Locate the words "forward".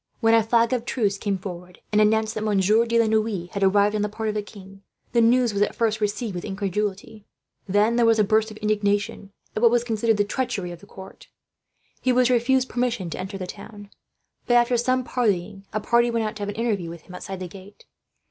1.37-1.79